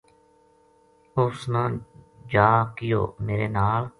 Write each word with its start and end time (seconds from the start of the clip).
اس 1.19 1.37
نا 1.53 1.63
جا 2.31 2.49
کہیو 2.75 3.01
میرے 3.25 3.47
نال 3.55 3.83